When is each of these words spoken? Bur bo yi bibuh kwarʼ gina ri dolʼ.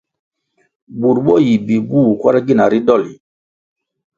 Bur 0.99 1.17
bo 1.25 1.35
yi 1.45 1.53
bibuh 1.65 2.09
kwarʼ 2.21 2.41
gina 2.45 2.65
ri 2.71 2.79
dolʼ. 2.87 3.11